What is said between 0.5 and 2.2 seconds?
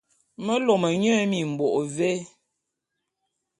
lôme nye mimbôk vé?